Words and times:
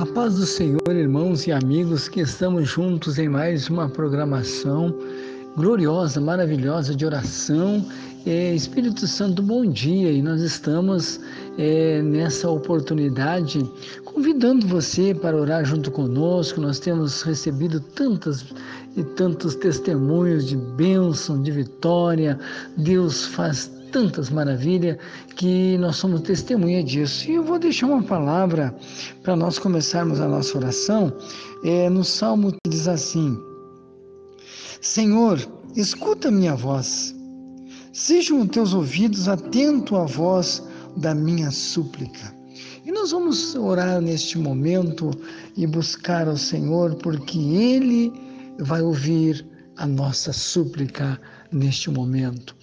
A 0.00 0.06
paz 0.06 0.36
do 0.36 0.46
Senhor, 0.46 0.80
irmãos 0.88 1.46
e 1.46 1.52
amigos, 1.52 2.08
que 2.08 2.20
estamos 2.20 2.66
juntos 2.66 3.18
em 3.18 3.28
mais 3.28 3.68
uma 3.68 3.86
programação 3.86 4.94
gloriosa, 5.54 6.18
maravilhosa 6.18 6.96
de 6.96 7.04
oração. 7.04 7.84
É, 8.24 8.54
Espírito 8.54 9.06
Santo, 9.06 9.42
bom 9.42 9.66
dia! 9.66 10.10
E 10.10 10.22
nós 10.22 10.40
estamos 10.40 11.20
é, 11.58 12.00
nessa 12.00 12.48
oportunidade 12.48 13.60
convidando 14.06 14.66
você 14.66 15.14
para 15.14 15.36
orar 15.36 15.66
junto 15.66 15.90
conosco. 15.90 16.62
Nós 16.62 16.78
temos 16.78 17.20
recebido 17.20 17.78
tantas 17.78 18.46
e 18.96 19.04
tantos 19.04 19.54
testemunhos 19.54 20.46
de 20.46 20.56
bênção, 20.56 21.42
de 21.42 21.50
vitória. 21.50 22.38
Deus 22.74 23.26
faz 23.26 23.70
tantas 23.90 24.30
maravilhas 24.30 24.96
que 25.36 25.76
nós 25.78 25.96
somos 25.96 26.22
testemunha 26.22 26.82
disso. 26.82 27.30
E 27.30 27.34
eu 27.34 27.44
vou 27.44 27.58
deixar 27.58 27.86
uma 27.86 28.02
palavra 28.02 28.74
para 29.22 29.36
nós 29.36 29.58
começarmos 29.58 30.20
a 30.20 30.28
nossa 30.28 30.56
oração. 30.56 31.12
É, 31.64 31.88
no 31.90 32.04
Salmo 32.04 32.54
diz 32.66 32.88
assim: 32.88 33.36
Senhor, 34.80 35.38
escuta 35.76 36.30
minha 36.30 36.54
voz. 36.54 37.14
Sejam 37.92 38.40
os 38.40 38.48
teus 38.48 38.72
ouvidos 38.72 39.28
atentos 39.28 39.98
à 39.98 40.04
voz 40.04 40.62
da 40.96 41.14
minha 41.14 41.50
súplica. 41.50 42.34
E 42.84 42.92
nós 42.92 43.10
vamos 43.10 43.54
orar 43.54 44.00
neste 44.00 44.38
momento 44.38 45.10
e 45.56 45.66
buscar 45.66 46.28
ao 46.28 46.36
Senhor, 46.36 46.94
porque 46.96 47.38
Ele 47.38 48.12
vai 48.58 48.80
ouvir 48.80 49.46
a 49.76 49.86
nossa 49.86 50.32
súplica 50.32 51.20
neste 51.52 51.90
momento. 51.90 52.56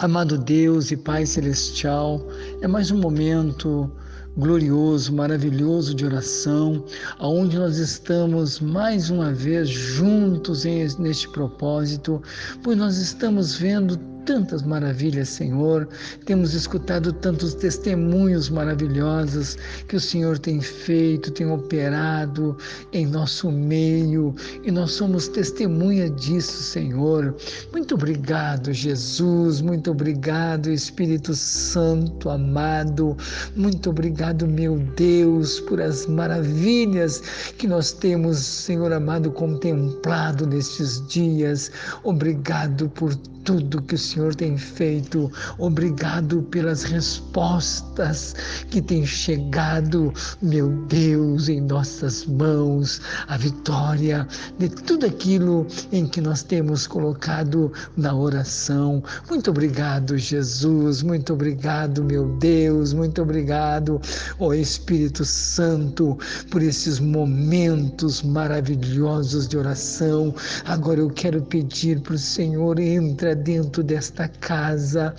Amado 0.00 0.38
Deus 0.38 0.92
e 0.92 0.96
Pai 0.96 1.26
Celestial, 1.26 2.24
é 2.60 2.68
mais 2.68 2.92
um 2.92 2.98
momento 2.98 3.90
glorioso, 4.36 5.12
maravilhoso 5.12 5.92
de 5.92 6.06
oração, 6.06 6.84
aonde 7.18 7.58
nós 7.58 7.78
estamos 7.78 8.60
mais 8.60 9.10
uma 9.10 9.32
vez 9.32 9.68
juntos 9.68 10.62
neste 11.00 11.28
propósito, 11.30 12.22
pois 12.62 12.78
nós 12.78 12.96
estamos 12.98 13.56
vendo 13.56 13.98
tantas 14.28 14.62
maravilhas, 14.62 15.30
Senhor. 15.30 15.88
Temos 16.26 16.52
escutado 16.52 17.14
tantos 17.14 17.54
testemunhos 17.54 18.50
maravilhosos 18.50 19.56
que 19.88 19.96
o 19.96 20.00
Senhor 20.00 20.38
tem 20.38 20.60
feito, 20.60 21.30
tem 21.30 21.50
operado 21.50 22.54
em 22.92 23.06
nosso 23.06 23.50
meio 23.50 24.34
e 24.62 24.70
nós 24.70 24.92
somos 24.92 25.28
testemunha 25.28 26.10
disso, 26.10 26.62
Senhor. 26.62 27.34
Muito 27.72 27.94
obrigado, 27.94 28.70
Jesus. 28.70 29.62
Muito 29.62 29.92
obrigado, 29.92 30.70
Espírito 30.70 31.34
Santo 31.34 32.28
amado. 32.28 33.16
Muito 33.56 33.88
obrigado, 33.88 34.46
meu 34.46 34.76
Deus, 34.94 35.58
por 35.60 35.80
as 35.80 36.06
maravilhas 36.06 37.22
que 37.56 37.66
nós 37.66 37.92
temos, 37.92 38.36
Senhor 38.36 38.92
amado, 38.92 39.30
contemplado 39.30 40.46
nestes 40.46 41.02
dias. 41.08 41.72
Obrigado 42.04 42.90
por 42.90 43.16
tudo 43.48 43.80
que 43.80 43.94
o 43.94 43.98
Senhor 43.98 44.34
tem 44.34 44.58
feito. 44.58 45.32
Obrigado 45.56 46.42
pelas 46.50 46.82
respostas 46.82 48.36
que 48.68 48.82
têm 48.82 49.06
chegado, 49.06 50.12
meu 50.42 50.68
Deus, 50.86 51.48
em 51.48 51.58
nossas 51.58 52.26
mãos. 52.26 53.00
A 53.26 53.38
vitória 53.38 54.28
de 54.58 54.68
tudo 54.68 55.06
aquilo 55.06 55.66
em 55.90 56.06
que 56.06 56.20
nós 56.20 56.42
temos 56.42 56.86
colocado 56.86 57.72
na 57.96 58.14
oração. 58.14 59.02
Muito 59.30 59.50
obrigado, 59.50 60.18
Jesus. 60.18 61.02
Muito 61.02 61.32
obrigado, 61.32 62.04
meu 62.04 62.28
Deus. 62.36 62.92
Muito 62.92 63.22
obrigado, 63.22 63.98
ó 64.38 64.52
Espírito 64.52 65.24
Santo, 65.24 66.18
por 66.50 66.60
esses 66.60 67.00
momentos 67.00 68.20
maravilhosos 68.20 69.48
de 69.48 69.56
oração. 69.56 70.34
Agora 70.66 71.00
eu 71.00 71.08
quero 71.08 71.40
pedir 71.40 72.00
para 72.00 72.14
o 72.14 72.18
Senhor, 72.18 72.78
entra 72.78 73.37
dentro 73.38 73.82
desta 73.82 74.28
casa, 74.28 75.14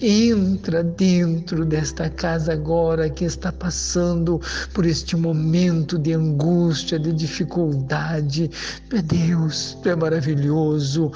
entra 0.00 0.82
dentro 0.82 1.64
desta 1.64 2.08
casa 2.08 2.52
agora 2.52 3.10
que 3.10 3.24
está 3.24 3.52
passando 3.52 4.40
por 4.72 4.86
este 4.86 5.16
momento 5.16 5.98
de 5.98 6.14
angústia, 6.14 6.98
de 6.98 7.12
dificuldade. 7.12 8.50
Meu 8.90 9.02
Deus, 9.02 9.76
tu 9.82 9.88
é 9.88 9.96
maravilhoso 9.96 11.12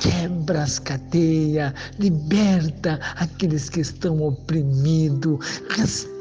quebra 0.00 0.62
as 0.62 0.78
cadeias, 0.78 1.72
liberta 1.98 3.00
aqueles 3.16 3.68
que 3.68 3.80
estão 3.80 4.22
oprimidos, 4.22 5.38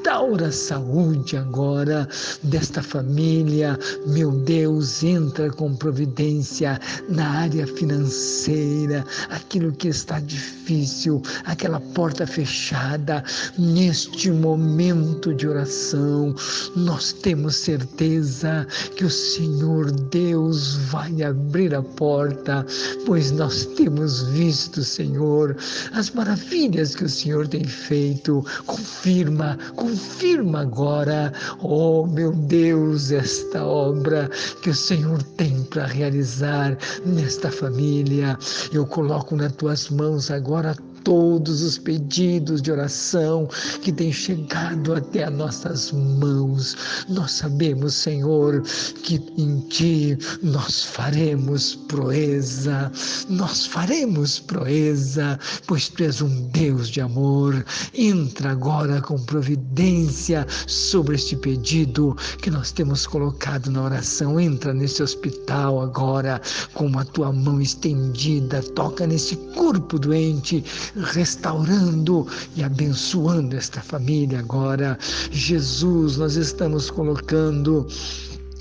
restaura 0.08 0.48
a 0.48 0.52
saúde 0.54 1.36
agora 1.36 2.08
desta 2.42 2.82
família. 2.82 3.78
Meu 4.06 4.32
Deus, 4.32 5.04
entra 5.04 5.50
com 5.50 5.76
providência 5.76 6.80
na 7.10 7.28
área 7.28 7.68
financeira, 7.68 9.04
aquilo 9.30 9.74
que 9.74 9.90
está 9.90 10.22
difícil, 10.22 11.22
aquela 11.44 11.82
porta 11.94 12.26
fechada. 12.26 13.22
Neste 13.58 14.32
momento 14.32 15.34
de 15.34 15.46
oração, 15.46 16.34
nós 16.74 17.12
temos 17.12 17.58
certeza 17.58 18.66
que 18.96 19.04
o 19.04 19.10
Senhor 19.10 19.92
Deus 19.92 20.76
vai 20.90 21.22
abrir 21.22 21.76
a 21.76 21.84
porta, 21.84 22.66
pois 23.06 23.32
nós 23.32 23.66
temos 23.76 24.24
visto, 24.30 24.86
Senhor, 24.86 25.58
as 25.92 26.12
maravilhas 26.12 26.96
que 26.96 27.04
o 27.04 27.10
Senhor 27.10 27.46
tem 27.46 27.66
feito. 27.66 28.46
Confirma, 28.66 29.58
confirma 29.76 29.97
confirma 29.98 30.62
agora, 30.62 31.34
oh 31.60 32.06
meu 32.06 32.32
Deus, 32.32 33.10
esta 33.10 33.66
obra 33.66 34.30
que 34.62 34.70
o 34.70 34.76
Senhor 34.76 35.24
tem 35.24 35.64
para 35.64 35.88
realizar 35.88 36.78
nesta 37.04 37.50
família. 37.50 38.38
Eu 38.72 38.86
coloco 38.86 39.36
nas 39.36 39.52
tuas 39.54 39.90
mãos 39.90 40.30
agora 40.30 40.76
todos 41.08 41.62
os 41.62 41.78
pedidos 41.78 42.62
de 42.62 42.70
oração 42.70 43.48
que 43.82 43.94
têm 43.94 44.12
chegado 44.12 44.94
até 44.94 45.24
as 45.24 45.34
nossas 45.34 45.90
mãos. 45.94 46.76
Nós 47.08 47.32
sabemos, 47.32 47.94
Senhor, 47.94 48.62
que 49.04 49.16
em 49.38 49.62
Ti 49.70 50.18
nós 50.44 50.84
faremos 50.84 51.76
proeza, 51.88 52.92
nós 53.30 53.66
faremos 53.66 54.38
proeza, 54.38 55.40
pois 55.66 55.88
Tu 55.88 56.04
és 56.04 56.22
um 56.22 56.50
Deus 56.50 56.90
de 56.90 57.00
amor. 57.00 57.66
Entra 57.94 58.52
agora 58.52 59.00
com 59.00 59.18
providência 59.18 60.46
sobre 60.68 61.16
este 61.16 61.38
pedido 61.38 62.18
que 62.42 62.52
nós 62.52 62.74
temos 62.74 63.08
colocado 63.08 63.72
na 63.72 63.82
oração. 63.82 64.38
Entra 64.38 64.74
nesse 64.74 65.02
hospital 65.02 65.82
agora 65.82 66.42
com 66.74 67.00
a 67.00 67.06
Tua 67.06 67.32
mão 67.32 67.62
estendida, 67.62 68.62
toca 68.76 69.08
nesse 69.08 69.38
corpo 69.56 69.98
doente 69.98 70.66
restaurando 71.04 72.28
e 72.56 72.64
abençoando 72.64 73.56
esta 73.56 73.82
família 73.82 74.40
agora. 74.40 74.98
Jesus, 75.32 76.18
nós 76.18 76.36
estamos 76.36 76.90
colocando 76.90 77.88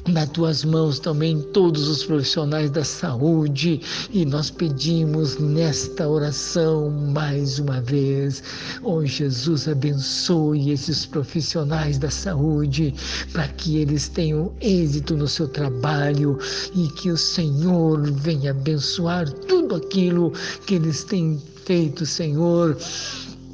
nas 0.08 0.28
tuas 0.30 0.64
mãos 0.64 0.98
também 0.98 1.40
todos 1.52 1.88
os 1.88 2.04
profissionais 2.04 2.70
da 2.70 2.84
saúde 2.84 3.80
e 4.10 4.24
nós 4.24 4.50
pedimos 4.50 5.38
nesta 5.38 6.08
oração 6.08 6.90
mais 6.90 7.58
uma 7.58 7.80
vez, 7.80 8.42
oh 8.82 9.04
Jesus, 9.04 9.68
abençoe 9.68 10.70
esses 10.70 11.04
profissionais 11.04 11.98
da 11.98 12.10
saúde 12.10 12.94
para 13.32 13.48
que 13.48 13.78
eles 13.78 14.08
tenham 14.08 14.52
êxito 14.60 15.16
no 15.16 15.26
seu 15.26 15.48
trabalho 15.48 16.38
e 16.74 16.88
que 16.88 17.10
o 17.10 17.16
Senhor 17.16 18.08
venha 18.12 18.52
abençoar 18.52 19.28
tudo 19.28 19.55
aquilo 19.74 20.32
que 20.66 20.74
eles 20.74 21.04
têm 21.04 21.40
feito, 21.64 22.06
Senhor 22.06 22.76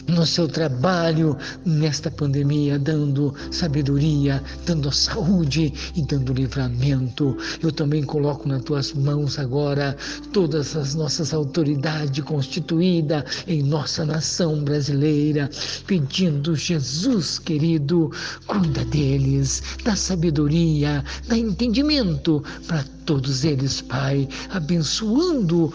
no 0.09 0.27
seu 0.27 0.49
trabalho 0.49 1.37
nesta 1.65 2.11
pandemia, 2.11 2.79
dando 2.79 3.35
sabedoria, 3.51 4.43
dando 4.67 4.91
saúde 4.93 5.73
e 5.95 6.03
dando 6.03 6.33
livramento. 6.33 7.37
Eu 7.63 7.73
também 7.73 8.03
coloco 8.03 8.49
nas 8.49 8.63
tuas 8.63 8.93
mãos 8.93 9.39
agora 9.39 9.97
todas 10.33 10.77
as 10.77 10.95
nossas 10.95 11.33
autoridades 11.33 12.25
constituídas 12.25 13.25
em 13.47 13.63
nossa 13.63 14.05
nação 14.05 14.63
brasileira, 14.63 15.49
pedindo, 15.87 16.55
Jesus 16.55 17.39
querido, 17.39 18.11
cuida 18.47 18.85
deles, 18.85 19.63
dá 19.85 19.97
sabedoria, 19.97 21.05
dá 21.29 21.37
entendimento 21.37 22.43
para 22.67 22.85
todos 23.05 23.45
eles, 23.45 23.81
Pai, 23.81 24.29
abençoando, 24.51 25.73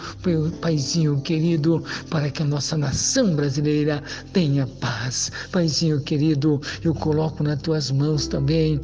Paizinho 0.60 1.20
querido, 1.20 1.82
para 2.10 2.30
que 2.30 2.42
a 2.42 2.46
nossa 2.46 2.76
nação 2.76 3.34
brasileira 3.34 4.02
tenha 4.32 4.66
paz. 4.66 5.30
Paizinho 5.50 6.00
querido, 6.00 6.60
eu 6.82 6.94
coloco 6.94 7.42
nas 7.42 7.60
tuas 7.60 7.90
mãos 7.90 8.26
também 8.26 8.80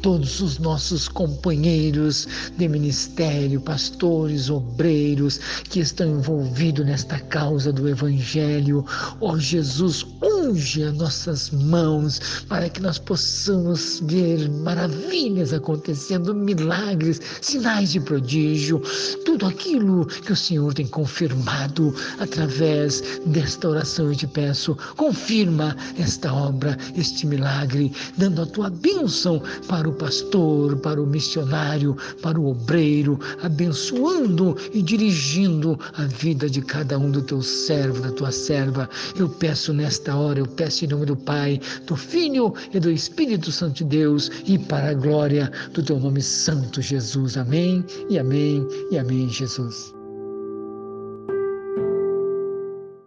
todos 0.00 0.40
os 0.40 0.58
nossos 0.58 1.08
companheiros 1.08 2.28
de 2.56 2.68
ministério, 2.68 3.60
pastores, 3.60 4.48
obreiros 4.48 5.38
que 5.68 5.80
estão 5.80 6.18
envolvidos 6.18 6.86
nesta 6.86 7.18
causa 7.18 7.72
do 7.72 7.88
Evangelho. 7.88 8.84
Ó 9.20 9.32
oh, 9.32 9.38
Jesus, 9.38 10.06
as 10.50 10.94
nossas 10.94 11.50
mãos 11.50 12.20
para 12.48 12.68
que 12.68 12.80
nós 12.80 12.98
possamos 12.98 14.02
ver 14.06 14.48
maravilhas 14.48 15.52
acontecendo, 15.52 16.34
milagres, 16.34 17.20
sinais 17.40 17.92
de 17.92 18.00
prodígio, 18.00 18.80
tudo 19.24 19.46
aquilo 19.46 20.06
que 20.06 20.32
o 20.32 20.36
Senhor 20.36 20.72
tem 20.72 20.86
confirmado 20.86 21.94
através 22.18 23.20
desta 23.26 23.68
oração. 23.68 24.06
Eu 24.06 24.16
te 24.16 24.26
peço, 24.26 24.76
confirma 24.96 25.76
esta 25.98 26.32
obra, 26.32 26.76
este 26.96 27.26
milagre, 27.26 27.92
dando 28.16 28.42
a 28.42 28.46
tua 28.46 28.70
bênção 28.70 29.42
para 29.68 29.88
o 29.88 29.92
pastor, 29.92 30.76
para 30.76 31.02
o 31.02 31.06
missionário, 31.06 31.96
para 32.22 32.40
o 32.40 32.48
obreiro, 32.50 33.18
abençoando 33.42 34.56
e 34.72 34.82
dirigindo 34.82 35.78
a 35.94 36.04
vida 36.04 36.48
de 36.48 36.62
cada 36.62 36.98
um 36.98 37.10
do 37.10 37.22
teu 37.22 37.42
servo, 37.42 38.00
da 38.02 38.10
tua 38.12 38.32
serva. 38.32 38.88
Eu 39.16 39.28
peço 39.28 39.72
nesta 39.72 40.16
hora, 40.16 40.37
eu 40.38 40.46
peço 40.46 40.84
em 40.84 40.88
nome 40.88 41.06
do 41.06 41.16
Pai, 41.16 41.60
do 41.86 41.96
Filho 41.96 42.54
e 42.72 42.80
do 42.80 42.90
Espírito 42.90 43.50
Santo 43.52 43.78
de 43.78 43.84
Deus 43.84 44.30
e 44.46 44.58
para 44.58 44.90
a 44.90 44.94
glória 44.94 45.50
do 45.72 45.82
teu 45.82 45.98
nome 45.98 46.22
santo, 46.22 46.80
Jesus. 46.80 47.36
Amém 47.36 47.84
e 48.08 48.18
amém 48.18 48.66
e 48.90 48.98
amém, 48.98 49.28
Jesus. 49.28 49.97